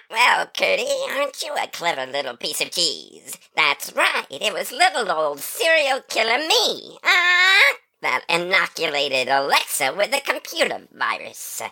Well, 0.08 0.46
Curdy, 0.56 0.86
aren't 1.10 1.42
you 1.42 1.52
a 1.54 1.66
clever 1.66 2.10
little 2.10 2.36
piece 2.36 2.60
of 2.60 2.70
cheese? 2.70 3.36
That's 3.56 3.92
right, 3.94 4.26
it 4.30 4.52
was 4.52 4.70
little 4.70 5.10
old 5.10 5.40
serial 5.40 6.00
killer 6.08 6.38
me. 6.38 6.98
Ah, 7.02 7.72
that 8.00 8.24
inoculated 8.28 9.28
Alexa 9.28 9.92
with 9.96 10.12
the 10.12 10.20
computer 10.20 10.86
virus. 10.92 11.62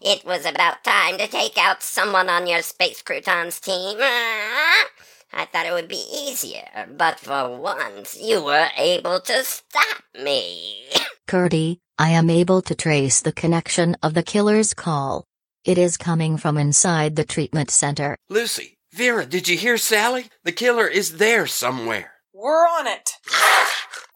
It 0.00 0.24
was 0.24 0.44
about 0.44 0.82
time 0.82 1.18
to 1.18 1.28
take 1.28 1.56
out 1.56 1.82
someone 1.82 2.28
on 2.28 2.48
your 2.48 2.62
Space 2.62 3.02
Croutons 3.02 3.60
team. 3.60 3.98
Ah, 4.00 4.86
I 5.32 5.46
thought 5.46 5.66
it 5.66 5.72
would 5.72 5.88
be 5.88 6.04
easier, 6.12 6.86
but 6.96 7.18
for 7.18 7.56
once 7.58 8.18
you 8.20 8.44
were 8.44 8.68
able 8.76 9.20
to 9.20 9.44
stop 9.44 10.02
me. 10.14 10.84
Curdy, 11.26 11.80
I 11.98 12.10
am 12.10 12.28
able 12.28 12.62
to 12.62 12.74
trace 12.74 13.20
the 13.20 13.32
connection 13.32 13.96
of 14.02 14.14
the 14.14 14.22
killer's 14.22 14.74
call. 14.74 15.24
It 15.64 15.78
is 15.78 15.96
coming 15.96 16.36
from 16.36 16.58
inside 16.58 17.16
the 17.16 17.24
treatment 17.24 17.70
center. 17.70 18.16
Lucy, 18.28 18.78
Vera, 18.92 19.24
did 19.24 19.48
you 19.48 19.56
hear 19.56 19.78
Sally? 19.78 20.26
The 20.44 20.52
killer 20.52 20.86
is 20.86 21.16
there 21.18 21.46
somewhere. 21.46 22.12
We're 22.34 22.66
on 22.66 22.86
it. 22.86 23.12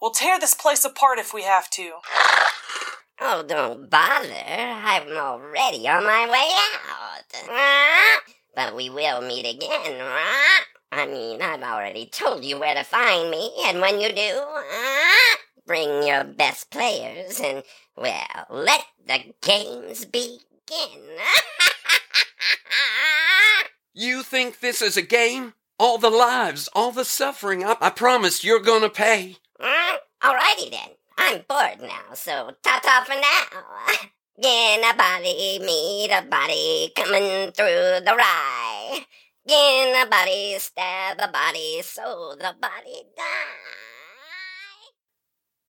We'll 0.01 0.11
tear 0.11 0.39
this 0.39 0.53
place 0.53 0.85
apart 0.85 1.17
if 1.17 1.33
we 1.33 1.43
have 1.43 1.69
to. 1.71 1.91
Oh, 3.19 3.41
don't 3.41 3.89
bother. 3.89 4.31
I'm 4.47 5.09
already 5.09 5.87
on 5.87 6.03
my 6.03 6.29
way 6.29 6.51
out. 6.87 8.21
But 8.55 8.75
we 8.75 8.91
will 8.91 9.21
meet 9.21 9.45
again, 9.55 9.97
ah. 9.99 10.63
I 10.91 11.05
mean, 11.05 11.41
I've 11.41 11.61
already 11.63 12.05
told 12.07 12.43
you 12.45 12.59
where 12.59 12.75
to 12.75 12.83
find 12.83 13.29
me, 13.29 13.51
and 13.65 13.81
when 13.81 13.99
you 13.99 14.09
do, 14.09 14.41
ah, 14.41 15.37
bring 15.65 16.03
your 16.03 16.23
best 16.23 16.71
players 16.71 17.39
and, 17.39 17.63
well, 17.95 18.45
let 18.49 18.85
the 19.05 19.33
games 19.41 20.05
begin. 20.05 20.37
You 23.99 24.21
think 24.21 24.59
this 24.59 24.83
is 24.83 24.95
a 24.95 25.01
game? 25.01 25.53
All 25.79 25.97
the 25.97 26.11
lives, 26.11 26.69
all 26.75 26.91
the 26.91 27.03
suffering, 27.03 27.63
I, 27.65 27.75
I 27.81 27.89
promise 27.89 28.43
you're 28.43 28.59
gonna 28.59 28.89
pay. 28.89 29.37
Ah, 29.59 29.97
Alrighty 30.21 30.69
then. 30.69 30.89
I'm 31.17 31.43
bored 31.49 31.81
now, 31.81 32.13
so 32.13 32.51
ta-ta 32.61 33.03
for 33.07 33.15
now. 33.15 33.63
Get 34.39 34.93
a 34.93 34.95
body, 34.95 35.57
meet 35.65 36.11
a 36.11 36.21
body, 36.29 36.91
coming 36.95 37.51
through 37.53 38.05
the 38.05 38.13
rye. 38.15 38.99
Get 39.47 40.05
a 40.05 40.09
body, 40.09 40.55
stab 40.59 41.17
a 41.19 41.31
body, 41.31 41.81
so 41.81 42.35
the 42.37 42.53
body 42.59 43.03
die. 43.15 43.23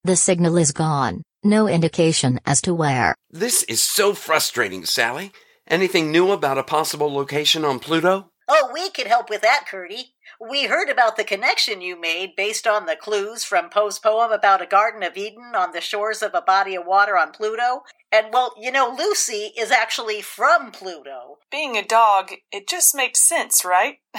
The 0.03 0.17
signal 0.17 0.57
is 0.57 0.73
gone, 0.73 1.23
no 1.45 1.69
indication 1.69 2.41
as 2.45 2.61
to 2.63 2.75
where. 2.75 3.15
This 3.31 3.63
is 3.65 3.81
so 3.81 4.15
frustrating, 4.15 4.85
Sally. 4.85 5.31
Anything 5.69 6.11
new 6.11 6.33
about 6.33 6.59
a 6.59 6.65
possible 6.65 7.13
location 7.13 7.65
on 7.65 7.79
Pluto? 7.79 8.33
Oh, 8.49 8.71
we 8.73 8.91
can 8.91 9.07
help 9.07 9.31
with 9.31 9.43
that, 9.43 9.67
Curdy. 9.71 10.15
We 10.41 10.65
heard 10.65 10.89
about 10.89 11.17
the 11.17 11.25
connection 11.25 11.81
you 11.81 12.01
made 12.01 12.35
based 12.37 12.67
on 12.67 12.87
the 12.87 12.97
clues 12.97 13.45
from 13.45 13.69
Poe's 13.69 13.99
poem 13.99 14.33
about 14.33 14.63
a 14.63 14.67
Garden 14.67 15.03
of 15.03 15.17
Eden 15.17 15.53
on 15.55 15.73
the 15.73 15.81
shores 15.83 16.23
of 16.23 16.35
a 16.35 16.41
body 16.41 16.75
of 16.75 16.87
water 16.87 17.17
on 17.19 17.31
Pluto. 17.31 17.83
And, 18.11 18.29
well, 18.33 18.55
you 18.59 18.73
know, 18.73 18.95
Lucy 18.97 19.53
is 19.59 19.71
actually 19.71 20.23
from 20.23 20.71
Pluto. 20.71 21.39
Being 21.51 21.77
a 21.77 21.85
dog, 21.85 22.31
it 22.51 22.69
just 22.69 22.95
makes 22.95 23.21
sense, 23.21 23.65
right? 23.65 23.99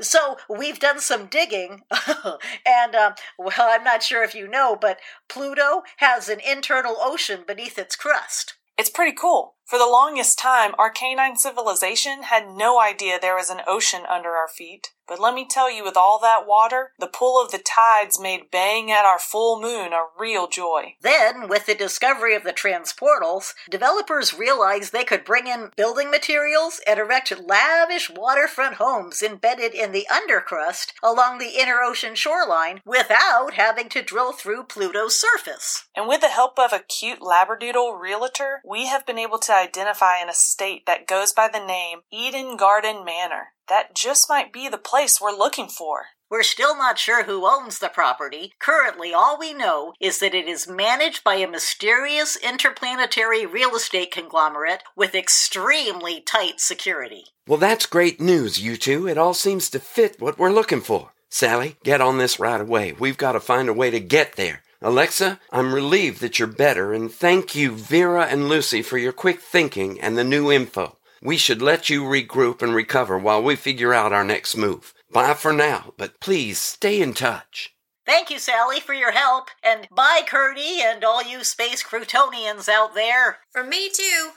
So 0.00 0.36
we've 0.48 0.78
done 0.78 1.00
some 1.00 1.26
digging, 1.26 1.82
and 2.66 2.94
um, 2.94 3.14
well, 3.38 3.52
I'm 3.58 3.84
not 3.84 4.02
sure 4.02 4.22
if 4.22 4.34
you 4.34 4.48
know, 4.48 4.76
but 4.80 4.98
Pluto 5.28 5.82
has 5.98 6.28
an 6.28 6.40
internal 6.40 6.96
ocean 7.00 7.44
beneath 7.46 7.78
its 7.78 7.96
crust. 7.96 8.54
It's 8.78 8.88
pretty 8.88 9.14
cool. 9.14 9.56
For 9.66 9.78
the 9.78 9.84
longest 9.84 10.38
time, 10.38 10.72
our 10.78 10.90
canine 10.90 11.36
civilization 11.36 12.22
had 12.24 12.48
no 12.48 12.80
idea 12.80 13.18
there 13.20 13.36
was 13.36 13.50
an 13.50 13.60
ocean 13.66 14.02
under 14.08 14.30
our 14.30 14.48
feet. 14.48 14.92
But 15.10 15.18
let 15.18 15.34
me 15.34 15.44
tell 15.44 15.68
you, 15.68 15.82
with 15.82 15.96
all 15.96 16.20
that 16.20 16.46
water, 16.46 16.92
the 17.00 17.08
pull 17.08 17.42
of 17.42 17.50
the 17.50 17.58
tides 17.58 18.20
made 18.20 18.52
baying 18.52 18.92
at 18.92 19.04
our 19.04 19.18
full 19.18 19.60
moon 19.60 19.92
a 19.92 20.04
real 20.16 20.46
joy. 20.46 20.94
Then, 21.00 21.48
with 21.48 21.66
the 21.66 21.74
discovery 21.74 22.36
of 22.36 22.44
the 22.44 22.52
transportals, 22.52 23.54
developers 23.68 24.38
realized 24.38 24.92
they 24.92 25.02
could 25.02 25.24
bring 25.24 25.48
in 25.48 25.72
building 25.74 26.12
materials 26.12 26.80
and 26.86 27.00
erect 27.00 27.32
lavish 27.44 28.08
waterfront 28.08 28.74
homes 28.74 29.20
embedded 29.20 29.74
in 29.74 29.90
the 29.90 30.06
undercrust 30.08 30.92
along 31.02 31.38
the 31.38 31.58
inner 31.58 31.80
ocean 31.84 32.14
shoreline 32.14 32.80
without 32.84 33.54
having 33.54 33.88
to 33.88 34.02
drill 34.02 34.30
through 34.30 34.62
Pluto's 34.62 35.18
surface. 35.18 35.86
And 35.96 36.06
with 36.06 36.20
the 36.20 36.28
help 36.28 36.56
of 36.56 36.72
a 36.72 36.84
cute 36.84 37.18
Labradoodle 37.18 38.00
realtor, 38.00 38.62
we 38.64 38.86
have 38.86 39.04
been 39.06 39.18
able 39.18 39.38
to 39.38 39.56
identify 39.56 40.18
an 40.18 40.28
estate 40.28 40.86
that 40.86 41.08
goes 41.08 41.32
by 41.32 41.48
the 41.48 41.58
name 41.58 42.02
Eden 42.12 42.56
Garden 42.56 43.04
Manor. 43.04 43.48
That 43.70 43.94
just 43.94 44.28
might 44.28 44.52
be 44.52 44.68
the 44.68 44.78
place 44.78 45.20
we're 45.20 45.30
looking 45.30 45.68
for. 45.68 46.06
We're 46.28 46.42
still 46.42 46.76
not 46.76 46.98
sure 46.98 47.22
who 47.22 47.46
owns 47.46 47.78
the 47.78 47.88
property. 47.88 48.52
Currently, 48.58 49.14
all 49.14 49.38
we 49.38 49.54
know 49.54 49.94
is 50.00 50.18
that 50.18 50.34
it 50.34 50.48
is 50.48 50.68
managed 50.68 51.22
by 51.22 51.36
a 51.36 51.48
mysterious 51.48 52.36
interplanetary 52.36 53.46
real 53.46 53.76
estate 53.76 54.10
conglomerate 54.10 54.82
with 54.96 55.14
extremely 55.14 56.20
tight 56.20 56.58
security. 56.58 57.26
Well, 57.46 57.58
that's 57.58 57.86
great 57.86 58.20
news, 58.20 58.60
you 58.60 58.76
two. 58.76 59.06
It 59.06 59.16
all 59.16 59.34
seems 59.34 59.70
to 59.70 59.78
fit 59.78 60.20
what 60.20 60.36
we're 60.36 60.50
looking 60.50 60.80
for. 60.80 61.12
Sally, 61.28 61.76
get 61.84 62.00
on 62.00 62.18
this 62.18 62.40
right 62.40 62.60
away. 62.60 62.92
We've 62.98 63.16
got 63.16 63.32
to 63.32 63.40
find 63.40 63.68
a 63.68 63.72
way 63.72 63.90
to 63.90 64.00
get 64.00 64.34
there. 64.34 64.62
Alexa, 64.82 65.38
I'm 65.52 65.74
relieved 65.74 66.20
that 66.22 66.40
you're 66.40 66.48
better, 66.48 66.92
and 66.92 67.12
thank 67.12 67.54
you, 67.54 67.72
Vera 67.72 68.24
and 68.24 68.48
Lucy, 68.48 68.82
for 68.82 68.98
your 68.98 69.12
quick 69.12 69.40
thinking 69.40 70.00
and 70.00 70.18
the 70.18 70.24
new 70.24 70.50
info. 70.50 70.96
We 71.22 71.36
should 71.36 71.60
let 71.60 71.90
you 71.90 72.02
regroup 72.02 72.62
and 72.62 72.74
recover 72.74 73.18
while 73.18 73.42
we 73.42 73.54
figure 73.54 73.92
out 73.92 74.12
our 74.12 74.24
next 74.24 74.56
move. 74.56 74.94
Bye 75.12 75.34
for 75.34 75.52
now, 75.52 75.92
but 75.98 76.18
please 76.18 76.58
stay 76.58 77.02
in 77.02 77.12
touch. 77.12 77.74
Thank 78.06 78.30
you, 78.30 78.38
Sally, 78.38 78.80
for 78.80 78.94
your 78.94 79.12
help, 79.12 79.50
and 79.62 79.86
bye, 79.94 80.22
Curdy, 80.26 80.80
and 80.82 81.04
all 81.04 81.22
you 81.22 81.44
space 81.44 81.84
Croutonians 81.84 82.70
out 82.70 82.94
there. 82.94 83.40
From 83.52 83.68
me 83.68 83.90
too. 83.90 84.30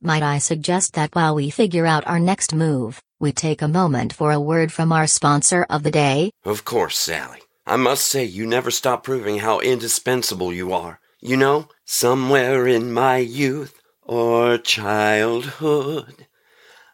Might 0.00 0.22
I 0.22 0.38
suggest 0.38 0.94
that 0.94 1.14
while 1.14 1.34
we 1.34 1.50
figure 1.50 1.86
out 1.86 2.06
our 2.06 2.18
next 2.18 2.54
move, 2.54 3.02
we 3.20 3.30
take 3.30 3.60
a 3.60 3.68
moment 3.68 4.14
for 4.14 4.32
a 4.32 4.40
word 4.40 4.72
from 4.72 4.90
our 4.90 5.06
sponsor 5.06 5.66
of 5.68 5.82
the 5.82 5.90
day? 5.90 6.30
Of 6.44 6.64
course, 6.64 6.98
Sally. 6.98 7.40
I 7.66 7.76
must 7.76 8.06
say, 8.06 8.24
you 8.24 8.46
never 8.46 8.70
stop 8.70 9.04
proving 9.04 9.38
how 9.38 9.60
indispensable 9.60 10.52
you 10.52 10.72
are. 10.72 10.98
You 11.20 11.36
know, 11.36 11.68
somewhere 11.84 12.66
in 12.66 12.90
my 12.92 13.18
youth 13.18 13.81
or 14.02 14.58
childhood, 14.58 16.26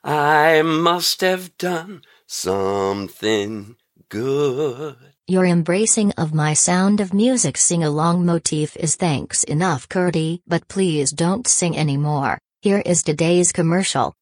I 0.04 0.62
must 0.62 1.20
have 1.22 1.56
done 1.58 2.02
something 2.26 3.76
good. 4.08 4.96
Your 5.26 5.44
embracing 5.44 6.12
of 6.12 6.32
my 6.32 6.54
sound 6.54 7.00
of 7.00 7.12
music 7.12 7.58
sing 7.58 7.84
along 7.84 8.24
motif 8.24 8.76
is 8.76 8.96
thanks 8.96 9.44
enough, 9.44 9.88
Curdy, 9.88 10.42
but 10.46 10.68
please 10.68 11.10
don't 11.10 11.46
sing 11.46 11.76
anymore. 11.76 12.38
Here 12.62 12.82
is 12.84 13.02
today's 13.02 13.52
commercial. 13.52 14.14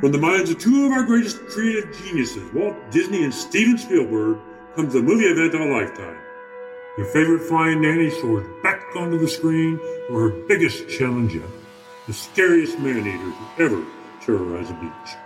From 0.00 0.12
the 0.12 0.18
minds 0.18 0.50
of 0.50 0.58
two 0.58 0.84
of 0.84 0.92
our 0.92 1.04
greatest 1.04 1.38
creative 1.46 1.96
geniuses, 1.96 2.52
Walt 2.52 2.76
Disney 2.90 3.24
and 3.24 3.32
Steven 3.32 3.78
Spielberg, 3.78 4.38
comes 4.74 4.92
the 4.92 5.02
movie 5.02 5.24
event 5.24 5.54
of 5.54 5.60
a 5.60 5.72
lifetime. 5.72 6.18
Your 6.98 7.06
favorite 7.06 7.42
flying 7.42 7.82
nanny 7.82 8.10
soars 8.10 8.46
back 8.62 8.82
onto 8.96 9.18
the 9.18 9.28
screen 9.28 9.78
for 10.08 10.28
her 10.28 10.46
biggest 10.46 10.88
challenge 10.88 11.34
yet 11.34 11.48
the 12.06 12.12
scariest 12.12 12.78
man 12.78 13.06
eater 13.06 13.32
to 13.32 13.62
ever 13.64 13.82
terrorize 14.20 14.70
a 14.70 14.74
beach. 14.74 15.16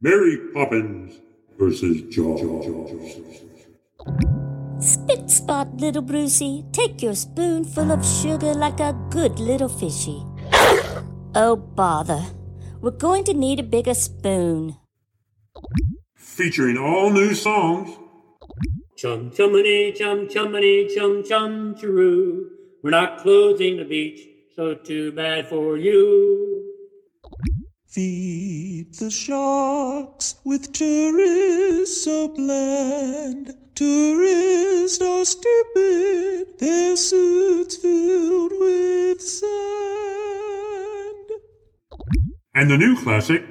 Mary 0.00 0.38
Poppins 0.54 1.18
versus 1.58 2.02
Jaws. 2.14 2.40
Spit 4.78 5.30
spot, 5.30 5.68
little 5.76 6.02
Brucey. 6.02 6.64
Take 6.72 7.02
your 7.02 7.14
spoonful 7.14 7.90
of 7.90 8.06
sugar 8.06 8.54
like 8.54 8.78
a 8.80 8.96
good 9.10 9.38
little 9.40 9.68
fishy. 9.68 10.22
Oh, 11.34 11.56
bother. 11.56 12.24
We're 12.80 12.90
going 12.90 13.24
to 13.24 13.34
need 13.34 13.58
a 13.60 13.64
bigger 13.64 13.94
spoon. 13.94 14.76
Featuring 16.14 16.78
all 16.78 17.10
new 17.10 17.34
songs. 17.34 17.96
Chum 19.02 19.32
chumity, 19.32 19.92
chum 19.96 20.28
chumity, 20.28 20.88
chum 20.94 21.24
chum 21.24 21.74
chiroo. 21.74 22.44
We're 22.84 22.90
not 22.90 23.18
closing 23.18 23.78
the 23.78 23.84
beach, 23.84 24.20
so 24.54 24.76
too 24.76 25.10
bad 25.10 25.48
for 25.48 25.76
you. 25.76 26.72
Feed 27.88 28.94
the 28.94 29.10
sharks 29.10 30.36
with 30.44 30.72
tourists 30.72 32.04
so 32.04 32.28
bland. 32.28 33.52
Tourists 33.74 35.02
are 35.02 35.24
stupid, 35.24 36.60
their 36.60 36.94
suits 36.94 37.78
filled 37.78 38.52
with 38.52 39.20
sand. 39.20 39.52
And 42.54 42.70
the 42.70 42.78
new 42.78 42.94
classic, 43.02 43.42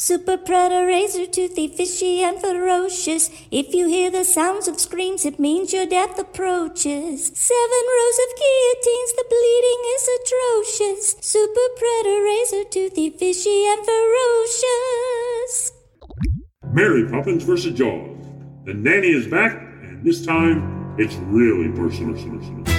Super 0.00 0.36
predator, 0.36 0.86
razor 0.86 1.26
toothy, 1.26 1.66
fishy, 1.66 2.22
and 2.22 2.40
ferocious. 2.40 3.30
If 3.50 3.74
you 3.74 3.88
hear 3.88 4.12
the 4.12 4.22
sounds 4.22 4.68
of 4.68 4.78
screams, 4.78 5.24
it 5.24 5.40
means 5.40 5.72
your 5.72 5.86
death 5.86 6.16
approaches. 6.20 7.32
Seven 7.34 7.82
rows 7.96 8.18
of 8.24 8.30
guillotines, 8.38 9.12
the 9.16 9.24
bleeding 9.28 9.82
is 9.96 10.08
atrocious. 10.20 11.16
Super 11.20 11.68
predator, 11.76 12.22
razor 12.22 12.64
toothy, 12.70 13.10
fishy, 13.10 13.66
and 13.66 13.84
ferocious. 13.84 15.72
Mary 16.70 17.10
Poppins 17.10 17.42
versus 17.42 17.76
Jaws. 17.76 18.24
The 18.66 18.74
nanny 18.74 19.08
is 19.08 19.26
back, 19.26 19.56
and 19.82 20.04
this 20.04 20.24
time 20.24 20.94
it's 20.96 21.16
really 21.16 21.72
personal. 21.76 22.77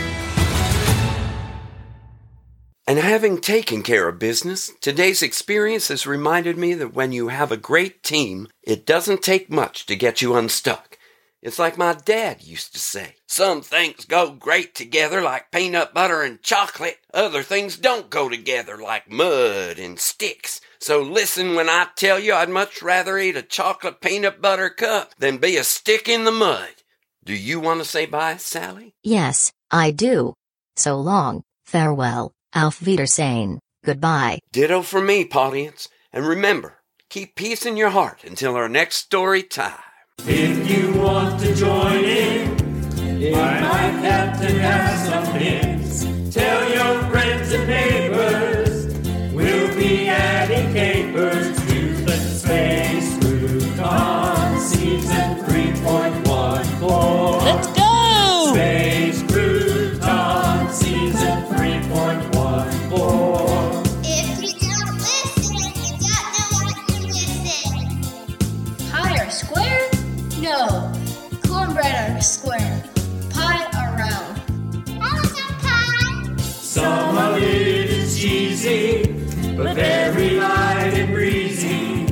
And 2.90 2.98
having 2.98 3.38
taken 3.40 3.84
care 3.84 4.08
of 4.08 4.18
business, 4.18 4.72
today's 4.82 5.22
experience 5.22 5.90
has 5.90 6.08
reminded 6.08 6.58
me 6.58 6.74
that 6.74 6.96
when 6.96 7.12
you 7.12 7.28
have 7.28 7.52
a 7.52 7.56
great 7.56 8.02
team, 8.02 8.48
it 8.64 8.84
doesn't 8.84 9.22
take 9.22 9.48
much 9.48 9.86
to 9.86 9.96
get 9.96 10.24
you 10.24 10.36
unstuck. 10.36 10.98
It's 11.40 11.60
like 11.60 11.78
my 11.78 11.94
dad 11.94 12.42
used 12.42 12.74
to 12.74 12.80
say 12.80 13.18
some 13.28 13.62
things 13.62 14.06
go 14.06 14.32
great 14.32 14.74
together 14.74 15.22
like 15.22 15.52
peanut 15.52 15.94
butter 15.94 16.24
and 16.24 16.42
chocolate, 16.42 16.98
other 17.14 17.44
things 17.44 17.78
don't 17.78 18.10
go 18.10 18.28
together 18.28 18.76
like 18.76 19.08
mud 19.08 19.78
and 19.78 20.00
sticks. 20.00 20.60
So 20.80 21.04
listen 21.04 21.54
when 21.54 21.70
I 21.70 21.90
tell 21.96 22.18
you 22.18 22.34
I'd 22.34 22.50
much 22.50 22.82
rather 22.82 23.20
eat 23.20 23.38
a 23.38 23.44
chocolate 23.44 24.02
peanut 24.02 24.42
butter 24.42 24.72
cup 24.72 25.14
than 25.20 25.38
be 25.38 25.58
a 25.58 25.64
stick 25.64 26.10
in 26.10 26.24
the 26.24 26.32
mud. 26.32 26.70
Do 27.24 27.36
you 27.36 27.60
want 27.60 27.82
to 27.82 27.86
say 27.86 28.08
bye, 28.08 28.38
Sally? 28.38 28.96
Yes, 29.04 29.52
I 29.70 29.92
do. 29.92 30.34
So 30.76 31.00
long, 31.00 31.44
farewell, 31.66 32.34
auf 32.56 32.86
Wiedersehen, 32.86 33.60
goodbye. 33.86 34.40
Ditto 34.52 34.82
for 34.82 35.02
me, 35.02 35.26
audience. 35.32 35.90
And 36.12 36.26
remember, 36.28 36.80
keep 37.10 37.36
peace 37.36 37.66
in 37.66 37.78
your 37.78 37.92
heart 37.92 38.24
until 38.24 38.56
our 38.56 38.70
next 38.70 38.98
story 38.98 39.44
time. 39.44 39.84
If 40.26 40.70
you 40.70 40.94
want 41.02 41.40
to 41.42 41.56
join 41.56 42.04
in, 42.04 43.36
I 43.36 43.62
might 43.62 44.00
have 44.04 44.40
to 44.42 44.52
have 44.60 45.26
some 45.26 45.36
hints. 45.36 46.36
Tell 46.36 46.69
or 72.20 72.22
square? 72.22 72.84
Pie 73.30 73.66
or 73.80 73.96
round? 73.98 74.38
How 75.02 75.22
is 75.22 75.32
pie? 75.64 76.36
Some 76.38 77.18
of 77.18 77.38
it 77.38 77.90
is 77.90 78.20
cheesy, 78.20 79.04
but 79.56 79.74
very 79.76 80.32
light 80.32 80.94
and 80.96 81.14
breezy. 81.14 82.08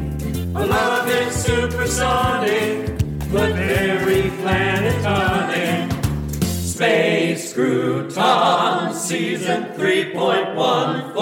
I 0.56 0.63
love 0.63 1.10
it 1.10 1.34
supersonic, 1.34 2.88
but 3.34 3.52
very 3.54 4.30
planetonic. 4.39 5.91
Space 6.43 7.54
Crouton 7.54 8.93
Season 8.93 9.63
3.14. 9.76 11.13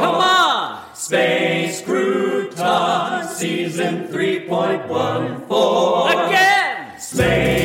Come 0.00 0.14
on! 0.14 0.78
Space 0.94 1.82
Crouton 1.82 3.26
Season 3.28 4.06
3.14. 4.08 6.28
Again! 6.28 6.98
Space 6.98 7.61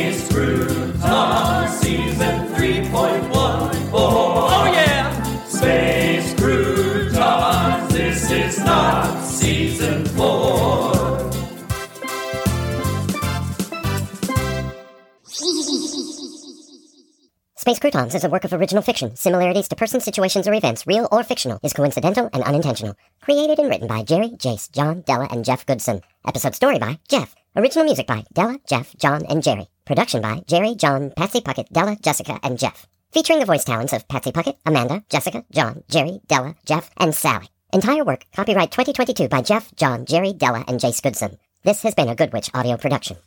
is 8.32 8.60
not 8.60 9.24
Season 9.24 10.06
4. 10.06 11.08
Space 17.56 17.80
Croutons 17.80 18.16
is 18.16 18.24
a 18.24 18.30
work 18.30 18.46
of 18.46 18.54
original 18.54 18.82
fiction. 18.82 19.16
Similarities 19.16 19.68
to 19.68 19.76
persons, 19.76 20.04
situations, 20.04 20.48
or 20.48 20.54
events, 20.54 20.88
real 20.88 21.08
or 21.12 21.24
fictional, 21.24 21.60
is 21.64 21.74
coincidental 21.74 22.30
and 22.32 22.44
unintentional. 22.44 22.96
Created 23.22 23.60
and 23.60 23.70
written 23.70 23.88
by 23.88 24.04
Jerry, 24.04 24.30
Jace, 24.30 24.72
John, 24.72 25.02
Della, 25.02 25.28
and 25.32 25.44
Jeff 25.44 25.66
Goodson. 25.66 26.02
Episode 26.26 26.56
story 26.56 26.80
by 26.80 27.00
Jeff. 27.10 27.36
Original 27.56 27.86
music 27.86 28.08
by 28.08 28.24
Della, 28.34 28.58
Jeff, 28.68 28.96
John, 28.98 29.26
and 29.26 29.44
Jerry. 29.44 29.68
Production 29.86 30.22
by 30.22 30.44
Jerry, 30.48 30.76
John, 30.76 31.12
Patsy 31.18 31.42
Puckett, 31.42 31.70
Della, 31.72 31.98
Jessica, 32.02 32.40
and 32.42 32.58
Jeff. 32.58 32.88
Featuring 33.12 33.40
the 33.40 33.46
voice 33.46 33.66
talents 33.66 33.94
of 33.94 34.08
Patsy 34.08 34.32
Puckett, 34.32 34.58
Amanda, 34.66 35.04
Jessica, 35.10 35.44
John, 35.52 35.84
Jerry, 35.90 36.22
Della, 36.28 36.56
Jeff, 36.66 36.90
and 36.98 37.14
Sally. 37.14 37.48
Entire 37.74 38.06
work 38.06 38.26
copyright 38.34 38.72
2022 38.72 39.28
by 39.28 39.42
Jeff, 39.42 39.76
John, 39.76 40.06
Jerry, 40.06 40.32
Della, 40.32 40.64
and 40.68 40.80
Jace 40.80 41.02
Goodson. 41.02 41.38
This 41.64 41.84
has 41.84 41.96
been 41.96 42.08
a 42.08 42.16
Good 42.16 42.32
Witch 42.32 42.50
audio 42.54 42.78
production. 42.78 43.18